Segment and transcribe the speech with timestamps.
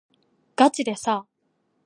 [0.55, 1.27] がちでさ